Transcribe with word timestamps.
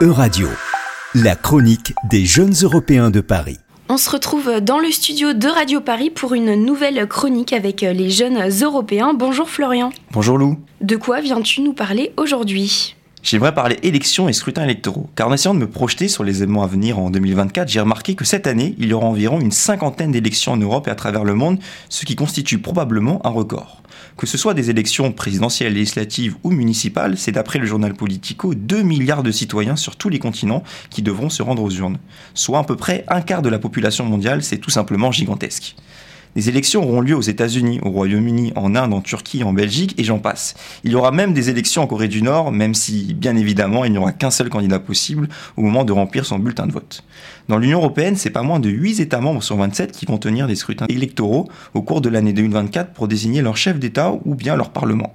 Euradio, 0.00 0.46
la 1.16 1.34
chronique 1.34 1.92
des 2.08 2.24
jeunes 2.24 2.54
Européens 2.62 3.10
de 3.10 3.20
Paris. 3.20 3.58
On 3.88 3.96
se 3.96 4.08
retrouve 4.08 4.60
dans 4.60 4.78
le 4.78 4.92
studio 4.92 5.32
de 5.32 5.48
Radio 5.48 5.80
Paris 5.80 6.08
pour 6.10 6.34
une 6.34 6.54
nouvelle 6.54 7.04
chronique 7.08 7.52
avec 7.52 7.80
les 7.80 8.08
jeunes 8.08 8.38
Européens. 8.62 9.12
Bonjour 9.12 9.50
Florian. 9.50 9.90
Bonjour 10.12 10.38
Lou. 10.38 10.56
De 10.80 10.94
quoi 10.94 11.20
viens-tu 11.20 11.62
nous 11.62 11.72
parler 11.72 12.12
aujourd'hui? 12.16 12.94
J'aimerais 13.22 13.52
parler 13.52 13.78
élections 13.82 14.28
et 14.28 14.32
scrutins 14.32 14.62
électoraux, 14.62 15.10
car 15.16 15.28
en 15.28 15.34
essayant 15.34 15.54
de 15.54 15.58
me 15.58 15.68
projeter 15.68 16.06
sur 16.08 16.22
les 16.22 16.38
événements 16.38 16.62
à 16.62 16.68
venir 16.68 16.98
en 16.98 17.10
2024, 17.10 17.68
j'ai 17.68 17.80
remarqué 17.80 18.14
que 18.14 18.24
cette 18.24 18.46
année, 18.46 18.74
il 18.78 18.88
y 18.88 18.92
aura 18.92 19.06
environ 19.06 19.40
une 19.40 19.50
cinquantaine 19.50 20.12
d'élections 20.12 20.52
en 20.52 20.56
Europe 20.56 20.86
et 20.86 20.90
à 20.90 20.94
travers 20.94 21.24
le 21.24 21.34
monde, 21.34 21.58
ce 21.88 22.04
qui 22.04 22.14
constitue 22.14 22.58
probablement 22.58 23.24
un 23.26 23.30
record. 23.30 23.82
Que 24.16 24.26
ce 24.26 24.38
soit 24.38 24.54
des 24.54 24.70
élections 24.70 25.10
présidentielles, 25.12 25.74
législatives 25.74 26.36
ou 26.44 26.50
municipales, 26.50 27.18
c'est 27.18 27.32
d'après 27.32 27.58
le 27.58 27.66
journal 27.66 27.94
Politico 27.94 28.54
2 28.54 28.82
milliards 28.82 29.24
de 29.24 29.32
citoyens 29.32 29.76
sur 29.76 29.96
tous 29.96 30.08
les 30.08 30.20
continents 30.20 30.62
qui 30.88 31.02
devront 31.02 31.28
se 31.28 31.42
rendre 31.42 31.62
aux 31.62 31.70
urnes. 31.70 31.98
Soit 32.34 32.60
à 32.60 32.64
peu 32.64 32.76
près 32.76 33.04
un 33.08 33.20
quart 33.20 33.42
de 33.42 33.48
la 33.48 33.58
population 33.58 34.04
mondiale, 34.04 34.44
c'est 34.44 34.58
tout 34.58 34.70
simplement 34.70 35.10
gigantesque. 35.10 35.74
Les 36.36 36.48
élections 36.48 36.82
auront 36.82 37.00
lieu 37.00 37.16
aux 37.16 37.22
États-Unis, 37.22 37.80
au 37.82 37.90
Royaume-Uni, 37.90 38.52
en 38.54 38.74
Inde, 38.74 38.92
en 38.92 39.00
Turquie, 39.00 39.42
en 39.44 39.52
Belgique 39.52 39.94
et 39.98 40.04
j'en 40.04 40.18
passe. 40.18 40.54
Il 40.84 40.92
y 40.92 40.94
aura 40.94 41.10
même 41.10 41.32
des 41.32 41.50
élections 41.50 41.82
en 41.82 41.86
Corée 41.86 42.08
du 42.08 42.22
Nord, 42.22 42.52
même 42.52 42.74
si, 42.74 43.14
bien 43.14 43.36
évidemment, 43.36 43.84
il 43.84 43.92
n'y 43.92 43.98
aura 43.98 44.12
qu'un 44.12 44.30
seul 44.30 44.48
candidat 44.48 44.78
possible 44.78 45.28
au 45.56 45.62
moment 45.62 45.84
de 45.84 45.92
remplir 45.92 46.26
son 46.26 46.38
bulletin 46.38 46.66
de 46.66 46.72
vote. 46.72 47.02
Dans 47.48 47.58
l'Union 47.58 47.78
européenne, 47.78 48.16
c'est 48.16 48.30
pas 48.30 48.42
moins 48.42 48.60
de 48.60 48.68
8 48.68 49.00
États 49.00 49.20
membres 49.20 49.42
sur 49.42 49.56
27 49.56 49.92
qui 49.92 50.06
vont 50.06 50.18
tenir 50.18 50.46
des 50.46 50.56
scrutins 50.56 50.86
électoraux 50.88 51.48
au 51.74 51.82
cours 51.82 52.00
de 52.00 52.08
l'année 52.08 52.32
2024 52.32 52.92
pour 52.92 53.08
désigner 53.08 53.42
leur 53.42 53.56
chef 53.56 53.78
d'État 53.78 54.12
ou 54.24 54.34
bien 54.34 54.56
leur 54.56 54.70
Parlement 54.70 55.14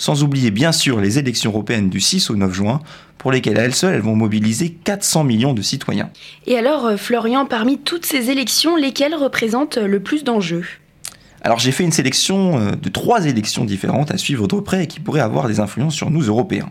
sans 0.00 0.24
oublier 0.24 0.50
bien 0.50 0.72
sûr 0.72 0.98
les 0.98 1.18
élections 1.18 1.50
européennes 1.50 1.90
du 1.90 2.00
6 2.00 2.30
au 2.30 2.36
9 2.36 2.52
juin, 2.54 2.80
pour 3.18 3.30
lesquelles 3.32 3.58
à 3.58 3.64
elles 3.64 3.74
seules, 3.74 3.94
elles 3.94 4.00
vont 4.00 4.16
mobiliser 4.16 4.70
400 4.70 5.24
millions 5.24 5.52
de 5.52 5.60
citoyens. 5.60 6.08
Et 6.46 6.56
alors, 6.56 6.86
euh, 6.86 6.96
Florian, 6.96 7.44
parmi 7.44 7.76
toutes 7.78 8.06
ces 8.06 8.30
élections, 8.30 8.76
lesquelles 8.76 9.14
représentent 9.14 9.76
le 9.76 10.00
plus 10.00 10.24
d'enjeux? 10.24 10.64
Alors 11.42 11.58
j'ai 11.58 11.70
fait 11.70 11.84
une 11.84 11.92
sélection 11.92 12.58
euh, 12.58 12.70
de 12.72 12.88
trois 12.88 13.26
élections 13.26 13.66
différentes 13.66 14.10
à 14.10 14.16
suivre 14.16 14.48
de 14.48 14.56
près 14.60 14.84
et 14.84 14.86
qui 14.86 15.00
pourraient 15.00 15.20
avoir 15.20 15.48
des 15.48 15.60
influences 15.60 15.94
sur 15.94 16.10
nous 16.10 16.22
Européens. 16.22 16.70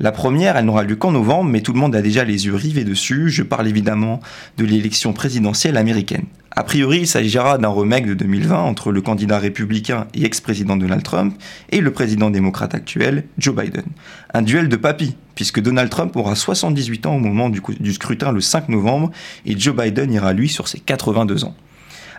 La 0.00 0.10
première, 0.10 0.56
elle 0.56 0.64
n'aura 0.64 0.82
lieu 0.82 0.96
qu'en 0.96 1.12
novembre, 1.12 1.50
mais 1.50 1.60
tout 1.60 1.74
le 1.74 1.78
monde 1.78 1.94
a 1.94 2.00
déjà 2.00 2.24
les 2.24 2.46
yeux 2.46 2.54
rivés 2.54 2.84
dessus. 2.84 3.28
Je 3.28 3.42
parle 3.42 3.68
évidemment 3.68 4.20
de 4.56 4.64
l'élection 4.64 5.12
présidentielle 5.12 5.76
américaine. 5.76 6.24
A 6.54 6.64
priori, 6.64 6.98
il 7.00 7.06
s'agira 7.06 7.56
d'un 7.56 7.70
remake 7.70 8.06
de 8.06 8.12
2020 8.12 8.60
entre 8.60 8.92
le 8.92 9.00
candidat 9.00 9.38
républicain 9.38 10.06
et 10.12 10.24
ex-président 10.24 10.76
Donald 10.76 11.02
Trump 11.02 11.34
et 11.70 11.80
le 11.80 11.90
président 11.92 12.28
démocrate 12.28 12.74
actuel, 12.74 13.24
Joe 13.38 13.54
Biden. 13.54 13.86
Un 14.34 14.42
duel 14.42 14.68
de 14.68 14.76
papy, 14.76 15.16
puisque 15.34 15.62
Donald 15.62 15.88
Trump 15.88 16.14
aura 16.14 16.34
78 16.34 17.06
ans 17.06 17.16
au 17.16 17.20
moment 17.20 17.48
du, 17.48 17.92
scrutin 17.92 18.32
le 18.32 18.42
5 18.42 18.68
novembre 18.68 19.10
et 19.46 19.58
Joe 19.58 19.74
Biden 19.74 20.12
ira 20.12 20.34
lui 20.34 20.50
sur 20.50 20.68
ses 20.68 20.78
82 20.78 21.44
ans. 21.44 21.54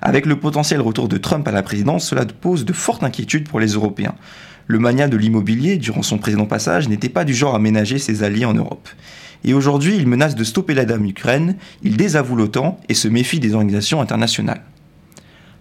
Avec 0.02 0.26
le 0.26 0.39
potentiel 0.39 0.81
retour 0.81 1.08
de 1.08 1.17
Trump 1.17 1.48
à 1.48 1.52
la 1.52 1.61
présidence, 1.61 2.08
cela 2.08 2.26
pose 2.26 2.66
de 2.66 2.73
fortes 2.73 3.04
inquiétudes 3.04 3.48
pour 3.48 3.59
les 3.59 3.73
Européens. 3.73 4.16
Le 4.66 4.80
mania 4.80 5.08
de 5.08 5.17
l'immobilier, 5.17 5.78
durant 5.78 6.02
son 6.02 6.17
précédent 6.17 6.48
passage, 6.48 6.89
n'était 6.89 7.08
pas 7.08 7.23
du 7.23 7.36
genre 7.36 7.54
à 7.54 7.59
ménager 7.59 8.00
ses 8.00 8.23
alliés 8.23 8.45
en 8.45 8.56
Europe. 8.56 8.89
Et 9.45 9.53
aujourd'hui, 9.53 9.95
il 9.97 10.08
menace 10.08 10.36
de 10.36 10.44
stopper 10.44 10.73
la 10.73 10.86
dame 10.86 11.05
Ukraine, 11.05 11.58
il 11.83 11.97
désavoue 11.97 12.36
l'OTAN 12.36 12.80
et 12.88 12.94
se 12.94 13.08
méfie 13.08 13.39
des 13.39 13.53
organisations 13.53 14.02
internationales. 14.02 14.63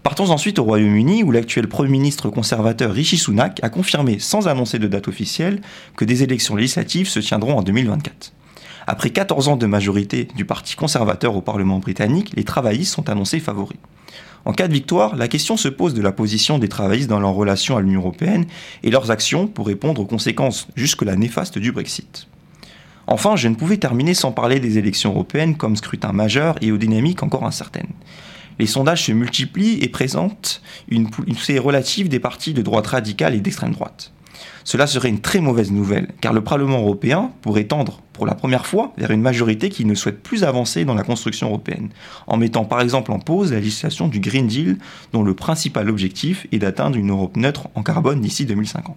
Partons 0.03 0.31
ensuite 0.31 0.59
au 0.59 0.65
Royaume-Uni 0.65 1.23
où 1.23 1.31
l'actuel 1.31 1.69
Premier 1.69 1.91
ministre 1.91 2.29
conservateur 2.29 2.93
Rishi 2.93 3.19
Sunak 3.19 3.61
a 3.63 3.69
confirmé, 3.69 4.19
sans 4.19 4.49
annoncer 4.49 4.81
de 4.81 4.89
date 4.89 5.07
officielle, 5.07 5.61
que 5.97 6.05
des 6.05 6.25
élections 6.25 6.57
législatives 6.57 7.09
se 7.09 7.21
tiendront 7.21 7.57
en 7.59 7.63
2024. 7.63 8.33
Après 8.87 9.11
14 9.11 9.49
ans 9.49 9.57
de 9.57 9.67
majorité 9.67 10.27
du 10.37 10.45
Parti 10.45 10.75
conservateur 10.75 11.37
au 11.37 11.41
Parlement 11.41 11.79
britannique, 11.79 12.33
les 12.35 12.43
travaillistes 12.43 12.95
sont 12.95 13.11
annoncés 13.11 13.39
favoris. 13.39 13.79
En 14.45 14.53
cas 14.53 14.67
de 14.67 14.73
victoire, 14.73 15.15
la 15.15 15.29
question 15.29 15.57
se 15.57 15.69
pose 15.69 15.95
de 15.95 16.03
la 16.03 16.11
position 16.11 16.59
des 16.59 16.69
travaillistes 16.69 17.09
dans 17.09 17.21
leur 17.21 17.33
relation 17.33 17.77
à 17.77 17.81
l'Union 17.81 18.01
européenne 18.01 18.47
et 18.83 18.91
leurs 18.91 19.13
actions 19.13 19.47
pour 19.47 19.69
répondre 19.69 20.01
aux 20.01 20.07
conséquences 20.07 20.67
jusque-là 20.75 21.15
néfastes 21.15 21.59
du 21.59 21.71
Brexit. 21.71 22.27
Enfin, 23.07 23.37
je 23.37 23.49
ne 23.49 23.55
pouvais 23.55 23.77
terminer 23.77 24.15
sans 24.15 24.33
parler 24.33 24.61
des 24.61 24.79
élections 24.79 25.11
européennes 25.11 25.57
comme 25.57 25.77
scrutin 25.77 26.13
majeur 26.13 26.57
et 26.61 26.73
aux 26.73 26.79
dynamiques 26.79 27.23
encore 27.23 27.45
incertaines. 27.45 27.93
Les 28.59 28.67
sondages 28.67 29.05
se 29.05 29.13
multiplient 29.13 29.79
et 29.83 29.89
présentent 29.89 30.63
une 30.89 31.11
poussée 31.11 31.59
relative 31.59 32.09
des 32.09 32.21
partis 32.21 32.55
de 32.55 32.63
droite 32.63 32.87
radicale 32.87 33.35
et 33.35 33.41
d'extrême 33.41 33.73
droite. 33.73 34.13
Cela 34.65 34.87
serait 34.87 35.09
une 35.09 35.21
très 35.21 35.41
mauvaise 35.41 35.73
nouvelle, 35.73 36.09
car 36.21 36.33
le 36.33 36.45
Parlement 36.45 36.79
européen 36.79 37.33
pourrait 37.43 37.65
tendre 37.65 38.01
pour 38.13 38.27
la 38.27 38.35
première 38.35 38.67
fois 38.67 38.93
vers 38.97 39.11
une 39.11 39.21
majorité 39.21 39.69
qui 39.69 39.85
ne 39.85 39.95
souhaite 39.95 40.23
plus 40.23 40.45
avancer 40.45 40.85
dans 40.85 40.95
la 40.95 41.03
construction 41.03 41.49
européenne, 41.49 41.89
en 42.27 42.37
mettant 42.37 42.65
par 42.65 42.81
exemple 42.81 43.11
en 43.11 43.19
pause 43.19 43.53
la 43.53 43.59
législation 43.59 44.09
du 44.09 44.21
Green 44.21 44.47
Deal, 44.47 44.79
dont 45.13 45.23
le 45.23 45.35
principal 45.35 45.91
objectif 45.91 46.47
est 46.53 46.59
d'atteindre 46.59 46.97
une 46.97 47.11
Europe 47.11 47.37
neutre 47.37 47.69
en 47.75 47.83
carbone 47.83 48.21
d'ici 48.21 48.47
2050. 48.47 48.97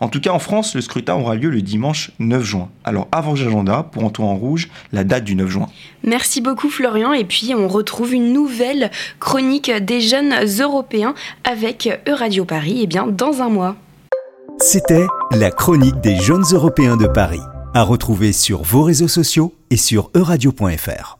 En 0.00 0.08
tout 0.08 0.20
cas, 0.20 0.30
en 0.30 0.38
France, 0.38 0.74
le 0.74 0.80
scrutin 0.80 1.14
aura 1.14 1.34
lieu 1.34 1.50
le 1.50 1.60
dimanche 1.60 2.10
9 2.18 2.42
juin. 2.42 2.70
Alors, 2.84 3.06
avant 3.12 3.34
l'agenda, 3.34 3.82
pour 3.82 4.04
en 4.04 4.10
tout 4.10 4.22
en 4.22 4.34
rouge, 4.34 4.70
la 4.92 5.04
date 5.04 5.24
du 5.24 5.34
9 5.34 5.48
juin. 5.48 5.66
Merci 6.02 6.40
beaucoup, 6.40 6.70
Florian. 6.70 7.12
Et 7.12 7.24
puis, 7.24 7.52
on 7.54 7.68
retrouve 7.68 8.14
une 8.14 8.32
nouvelle 8.32 8.90
chronique 9.18 9.70
des 9.70 10.00
jeunes 10.00 10.34
européens 10.58 11.14
avec 11.44 11.88
Euradio 12.08 12.46
Paris, 12.46 12.78
et 12.78 12.82
eh 12.84 12.86
bien, 12.86 13.06
dans 13.06 13.42
un 13.42 13.50
mois. 13.50 13.76
C'était 14.58 15.06
la 15.30 15.50
chronique 15.50 16.00
des 16.00 16.16
jeunes 16.16 16.44
européens 16.52 16.96
de 16.96 17.06
Paris, 17.06 17.40
à 17.74 17.82
retrouver 17.82 18.32
sur 18.32 18.62
vos 18.62 18.82
réseaux 18.82 19.08
sociaux 19.08 19.54
et 19.70 19.76
sur 19.76 20.10
euradio.fr. 20.14 21.18